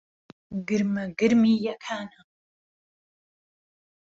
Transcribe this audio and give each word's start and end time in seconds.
گرمهگرمی 0.67 1.53
یهکانه 1.65 2.19